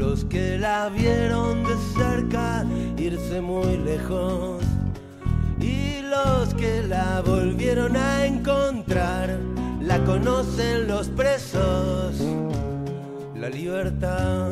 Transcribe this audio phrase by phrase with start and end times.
[0.00, 2.64] los que la vieron de cerca
[2.96, 4.64] irse muy lejos
[5.60, 9.38] y los que la volvieron a encontrar
[9.82, 12.18] la conocen los presos,
[13.36, 14.48] la libertad.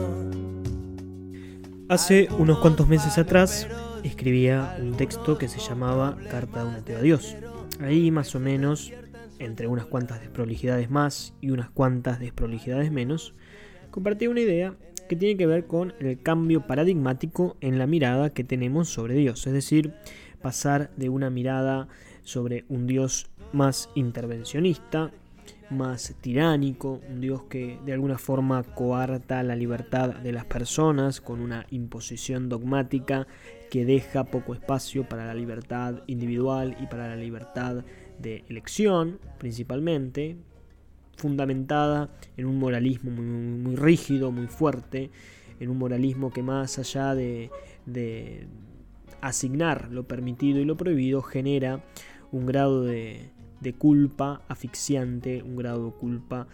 [1.88, 3.66] Hace unos cuantos meses atrás
[4.02, 7.36] escribía un texto que se llamaba Carta de un ateo a Dios.
[7.80, 8.92] Ahí más o menos,
[9.38, 13.32] entre unas cuantas desprolijidades más y unas cuantas desprolijidades menos,
[13.90, 14.74] compartí una idea
[15.08, 19.46] que tiene que ver con el cambio paradigmático en la mirada que tenemos sobre Dios,
[19.46, 19.94] es decir,
[20.40, 21.88] pasar de una mirada
[22.22, 25.10] sobre un Dios más intervencionista,
[25.70, 31.40] más tiránico, un Dios que de alguna forma coarta la libertad de las personas con
[31.40, 33.26] una imposición dogmática
[33.70, 37.84] que deja poco espacio para la libertad individual y para la libertad
[38.18, 40.36] de elección, principalmente,
[41.18, 45.10] fundamentada en un moralismo muy, rígido, muy fuerte,
[45.60, 47.50] en un moralismo que más allá de,
[47.84, 48.46] de,
[49.20, 51.84] asignar lo permitido y lo prohibido, genera
[52.30, 53.30] un grado de,
[53.60, 56.46] de culpa asfixiante, un grado de culpa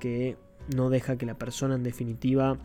[0.00, 0.36] que
[0.74, 2.58] no deja que la persona en definitiva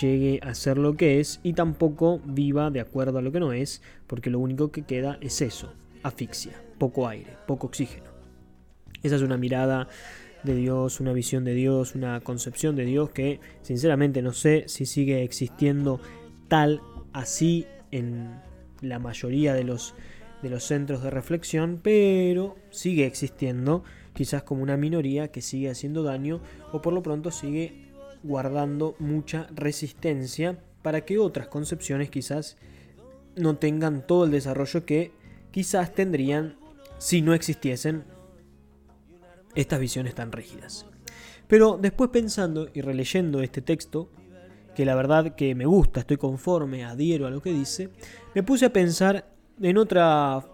[0.00, 3.52] llegue a ser lo que es y tampoco viva de acuerdo a lo que no
[3.52, 8.14] es, porque lo único que queda es eso, asfixia, poco aire, poco oxígeno.
[9.02, 9.88] Esa es una mirada
[10.44, 14.86] de Dios, una visión de Dios, una concepción de Dios que sinceramente no sé si
[14.86, 16.00] sigue existiendo
[16.48, 16.80] tal
[17.12, 18.40] así en
[18.80, 19.94] la mayoría de los,
[20.42, 26.02] de los centros de reflexión, pero sigue existiendo quizás como una minoría que sigue haciendo
[26.02, 26.40] daño
[26.72, 27.90] o por lo pronto sigue
[28.22, 32.56] guardando mucha resistencia para que otras concepciones quizás
[33.36, 35.12] no tengan todo el desarrollo que
[35.50, 36.56] quizás tendrían
[36.98, 38.04] si no existiesen
[39.54, 40.86] estas visiones tan rígidas.
[41.46, 44.10] Pero después pensando y releyendo este texto,
[44.74, 47.90] que la verdad que me gusta, estoy conforme, adhiero a lo que dice,
[48.34, 49.26] me puse a pensar
[49.60, 50.44] en otra,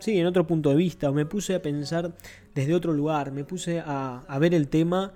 [0.00, 2.12] sí, en otro punto de vista, o me puse a pensar
[2.54, 5.12] desde otro lugar, me puse a, a ver el tema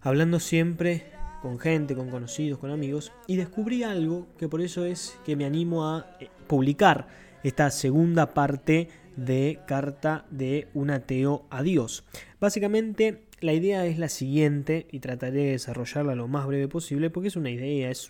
[0.00, 5.18] hablando siempre con gente, con conocidos, con amigos, y descubrí algo que por eso es
[5.26, 7.06] que me animo a eh, publicar
[7.44, 12.04] esta segunda parte de Carta de un ateo a Dios.
[12.40, 17.28] Básicamente la idea es la siguiente y trataré de desarrollarla lo más breve posible porque
[17.28, 18.08] es una idea, es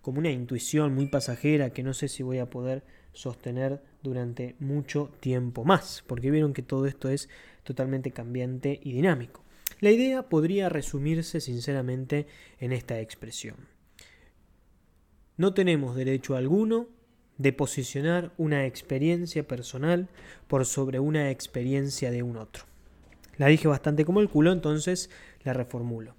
[0.00, 5.10] como una intuición muy pasajera que no sé si voy a poder sostener durante mucho
[5.18, 7.28] tiempo más, porque vieron que todo esto es
[7.64, 9.42] totalmente cambiante y dinámico.
[9.80, 12.26] La idea podría resumirse sinceramente
[12.60, 13.56] en esta expresión.
[15.36, 16.95] No tenemos derecho alguno
[17.38, 20.08] de posicionar una experiencia personal
[20.48, 22.64] por sobre una experiencia de un otro.
[23.36, 25.10] La dije bastante como el culo, entonces
[25.44, 26.14] la reformulo.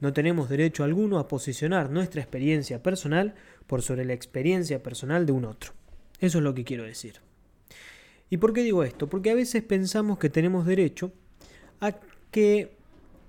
[0.00, 3.34] No tenemos derecho alguno a posicionar nuestra experiencia personal
[3.66, 5.72] por sobre la experiencia personal de un otro.
[6.20, 7.16] Eso es lo que quiero decir.
[8.30, 9.08] ¿Y por qué digo esto?
[9.08, 11.12] Porque a veces pensamos que tenemos derecho
[11.80, 11.96] a
[12.30, 12.76] que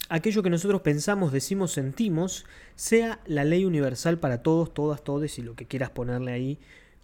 [0.09, 5.41] aquello que nosotros pensamos, decimos, sentimos, sea la ley universal para todos, todas, todes y
[5.41, 6.59] lo que quieras ponerle ahí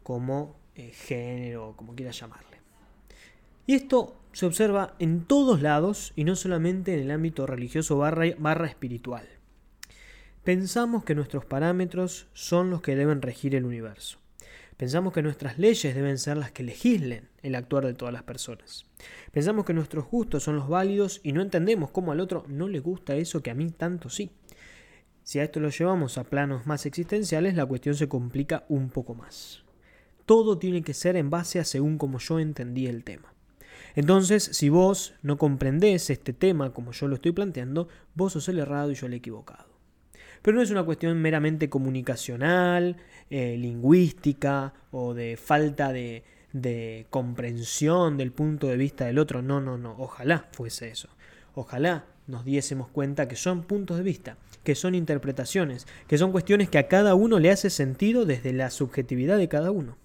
[0.08, 2.62] como eh, género, como quieras llamarle.
[3.66, 8.28] Y esto se observa en todos lados y no solamente en el ámbito religioso barra,
[8.38, 9.28] barra espiritual.
[10.46, 14.20] Pensamos que nuestros parámetros son los que deben regir el universo.
[14.78, 18.86] Pensamos que nuestras leyes deben ser las que legislen el actuar de todas las personas.
[19.34, 22.80] Pensamos que nuestros gustos son los válidos y no entendemos cómo al otro no le
[22.80, 24.32] gusta eso que a mí tanto sí.
[25.24, 29.14] Si a esto lo llevamos a planos más existenciales, la cuestión se complica un poco
[29.14, 29.67] más
[30.28, 33.34] todo tiene que ser en base a según como yo entendí el tema.
[33.96, 38.60] Entonces, si vos no comprendés este tema como yo lo estoy planteando, vos sos el
[38.60, 39.70] errado y yo el equivocado.
[40.42, 42.98] Pero no es una cuestión meramente comunicacional,
[43.30, 49.42] eh, lingüística o de falta de, de comprensión del punto de vista del otro.
[49.42, 49.96] No, no, no.
[49.98, 51.08] Ojalá fuese eso.
[51.56, 56.70] Ojalá nos diésemos cuenta que son puntos de vista, que son interpretaciones, que son cuestiones
[56.70, 59.96] que a cada uno le hace sentido desde la subjetividad de cada uno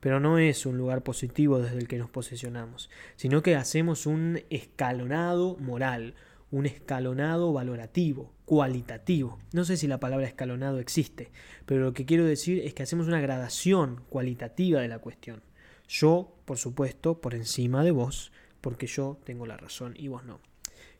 [0.00, 4.40] pero no es un lugar positivo desde el que nos posicionamos, sino que hacemos un
[4.50, 6.14] escalonado moral,
[6.50, 9.38] un escalonado valorativo, cualitativo.
[9.52, 11.30] No sé si la palabra escalonado existe,
[11.66, 15.42] pero lo que quiero decir es que hacemos una gradación cualitativa de la cuestión.
[15.88, 20.40] Yo, por supuesto, por encima de vos, porque yo tengo la razón y vos no.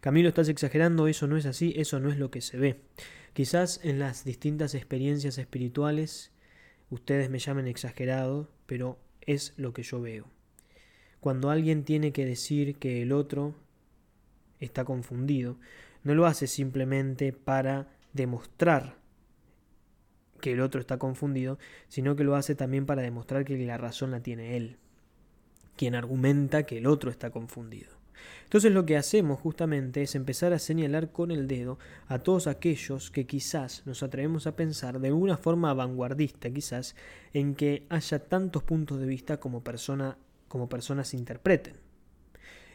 [0.00, 2.80] Camilo, estás exagerando, eso no es así, eso no es lo que se ve.
[3.32, 6.32] Quizás en las distintas experiencias espirituales
[6.90, 10.26] ustedes me llamen exagerado, pero es lo que yo veo.
[11.20, 13.54] Cuando alguien tiene que decir que el otro
[14.60, 15.58] está confundido,
[16.04, 18.96] no lo hace simplemente para demostrar
[20.40, 21.58] que el otro está confundido,
[21.88, 24.78] sino que lo hace también para demostrar que la razón la tiene él,
[25.76, 27.97] quien argumenta que el otro está confundido.
[28.44, 33.10] Entonces lo que hacemos justamente es empezar a señalar con el dedo a todos aquellos
[33.10, 36.96] que quizás nos atrevemos a pensar de una forma vanguardista quizás
[37.32, 40.16] en que haya tantos puntos de vista como, persona,
[40.48, 41.74] como personas interpreten.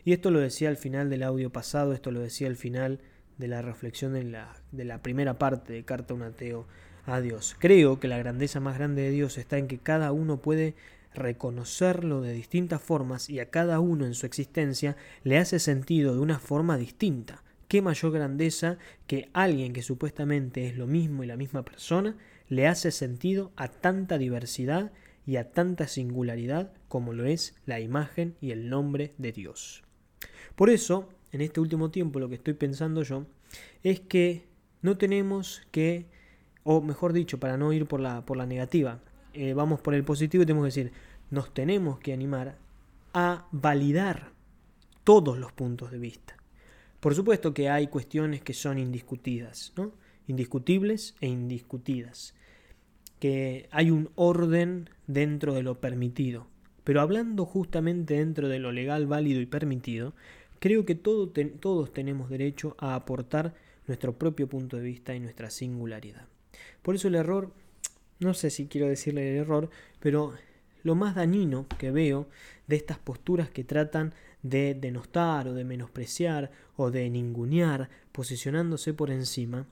[0.05, 2.99] Y esto lo decía al final del audio pasado, esto lo decía al final
[3.37, 6.67] de la reflexión de la, de la primera parte de Carta un ateo
[7.05, 7.55] a Dios.
[7.59, 10.75] Creo que la grandeza más grande de Dios está en que cada uno puede
[11.15, 16.19] reconocerlo de distintas formas y a cada uno en su existencia le hace sentido de
[16.19, 17.43] una forma distinta.
[17.67, 18.77] ¿Qué mayor grandeza
[19.07, 22.17] que alguien que supuestamente es lo mismo y la misma persona
[22.47, 24.91] le hace sentido a tanta diversidad
[25.25, 29.83] y a tanta singularidad como lo es la imagen y el nombre de Dios?
[30.55, 33.25] Por eso, en este último tiempo lo que estoy pensando yo
[33.81, 34.45] es que
[34.81, 36.05] no tenemos que,
[36.63, 39.01] o mejor dicho, para no ir por la, por la negativa,
[39.33, 40.93] eh, vamos por el positivo y tenemos que decir,
[41.31, 42.57] nos tenemos que animar
[43.13, 44.31] a validar
[45.03, 46.35] todos los puntos de vista.
[46.99, 49.91] Por supuesto que hay cuestiones que son indiscutidas, ¿no?
[50.27, 52.33] indiscutibles e indiscutidas,
[53.19, 56.47] que hay un orden dentro de lo permitido.
[56.83, 60.13] Pero hablando justamente dentro de lo legal, válido y permitido,
[60.59, 63.53] creo que todos tenemos derecho a aportar
[63.87, 66.27] nuestro propio punto de vista y nuestra singularidad.
[66.81, 67.53] Por eso el error
[68.23, 70.33] no sé si quiero decirle el error, pero
[70.83, 72.27] lo más dañino que veo
[72.67, 79.09] de estas posturas que tratan de denostar o de menospreciar o de ningunear, posicionándose por
[79.09, 79.65] encima,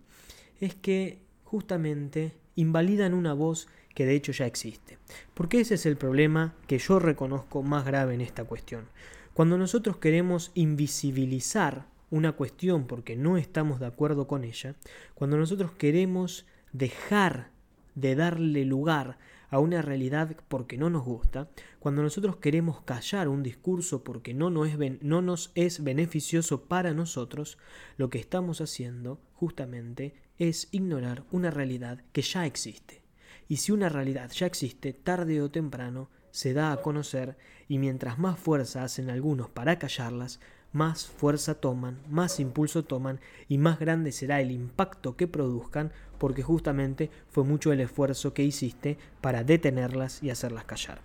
[0.59, 4.97] es que justamente invalidan una voz que de hecho ya existe.
[5.33, 8.85] Porque ese es el problema que yo reconozco más grave en esta cuestión.
[9.33, 14.75] Cuando nosotros queremos invisibilizar una cuestión porque no estamos de acuerdo con ella,
[15.13, 17.50] cuando nosotros queremos dejar
[17.95, 19.17] de darle lugar
[19.49, 21.49] a una realidad porque no nos gusta,
[21.79, 26.93] cuando nosotros queremos callar un discurso porque no nos, es, no nos es beneficioso para
[26.93, 27.57] nosotros,
[27.97, 33.01] lo que estamos haciendo justamente es ignorar una realidad que ya existe.
[33.49, 38.17] Y si una realidad ya existe, tarde o temprano se da a conocer y mientras
[38.17, 40.39] más fuerza hacen algunos para callarlas,
[40.73, 43.19] más fuerza toman, más impulso toman
[43.49, 48.43] y más grande será el impacto que produzcan porque justamente fue mucho el esfuerzo que
[48.43, 51.01] hiciste para detenerlas y hacerlas callar.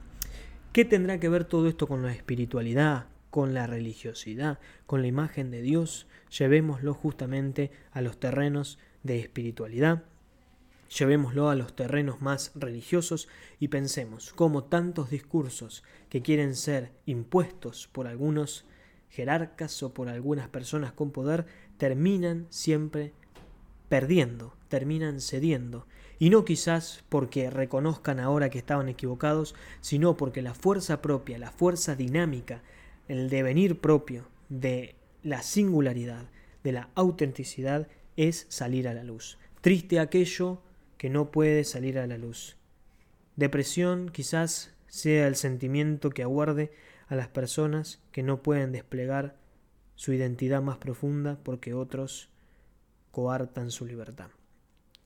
[0.72, 5.50] ¿Qué tendrá que ver todo esto con la espiritualidad, con la religiosidad, con la imagen
[5.50, 6.06] de Dios?
[6.38, 10.04] Llevémoslo justamente a los terrenos de espiritualidad,
[10.88, 13.28] llevémoslo a los terrenos más religiosos
[13.58, 18.66] y pensemos cómo tantos discursos que quieren ser impuestos por algunos
[19.16, 21.46] jerarcas o por algunas personas con poder
[21.78, 23.14] terminan siempre
[23.88, 25.86] perdiendo, terminan cediendo,
[26.18, 31.50] y no quizás porque reconozcan ahora que estaban equivocados, sino porque la fuerza propia, la
[31.50, 32.62] fuerza dinámica,
[33.08, 36.28] el devenir propio de la singularidad,
[36.62, 39.38] de la autenticidad, es salir a la luz.
[39.62, 40.60] Triste aquello
[40.98, 42.56] que no puede salir a la luz.
[43.36, 46.72] Depresión quizás sea el sentimiento que aguarde
[47.08, 49.36] a las personas que no pueden desplegar
[49.94, 52.28] su identidad más profunda porque otros
[53.10, 54.28] coartan su libertad.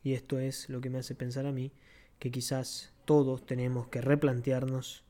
[0.03, 1.73] Y esto es lo que me hace pensar a mí
[2.19, 5.05] que quizás todos tenemos que replantearnos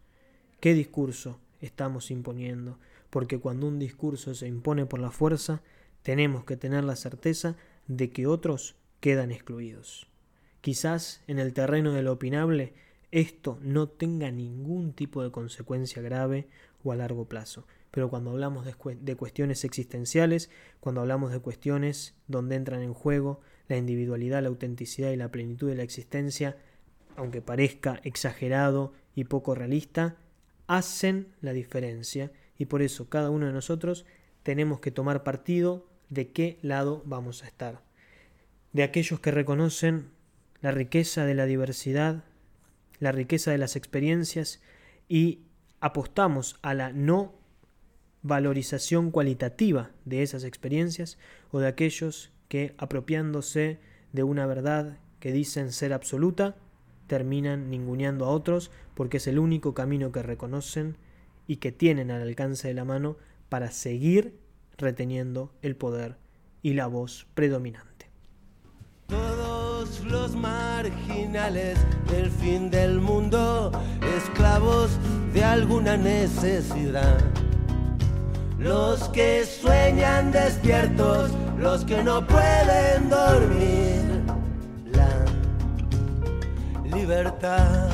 [0.61, 2.79] qué discurso estamos imponiendo,
[3.11, 5.63] porque cuando un discurso se impone por la fuerza,
[6.03, 7.57] tenemos que tener la certeza
[7.89, 10.07] de que otros quedan excluidos.
[10.61, 12.75] Quizás en el terreno de lo opinable
[13.11, 16.49] esto no tenga ningún tipo de consecuencia grave
[16.85, 17.67] o a largo plazo.
[17.91, 23.77] Pero cuando hablamos de, cuestiones existenciales, cuando hablamos de cuestiones donde entran en juego la
[23.77, 26.57] individualidad, la autenticidad y la plenitud de la existencia,
[27.17, 30.17] aunque parezca exagerado y poco realista,
[30.67, 34.07] hacen la diferencia y por eso cada uno de nosotros
[34.45, 37.83] tenemos que tomar partido de qué lado vamos a estar.
[38.73, 40.11] De aquellos que reconocen
[40.61, 42.25] la riqueza de la diversidad,
[43.01, 44.61] la riqueza de las experiencias
[45.09, 45.41] y
[45.81, 47.35] apostamos a la no
[48.23, 51.19] valorización cualitativa de esas experiencias
[51.51, 53.79] o de aquellos que, apropiándose
[54.13, 56.57] de una verdad que dicen ser absoluta,
[57.07, 60.97] terminan ninguneando a otros porque es el único camino que reconocen
[61.47, 63.17] y que tienen al alcance de la mano
[63.49, 64.39] para seguir
[64.77, 66.17] reteniendo el poder
[66.63, 68.11] y la voz predominante.
[69.09, 73.73] Todos los marginales del fin del mundo,
[74.17, 74.99] esclavos
[75.33, 77.19] de alguna necesidad.
[78.59, 84.23] Los que sueñan despiertos, los que no pueden dormir.
[84.93, 87.89] La libertad